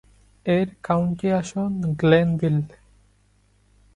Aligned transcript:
এর 0.45 0.67
কাউন্টি 0.83 1.27
আসন 1.31 1.71
গ্লেনভিল। 1.99 2.57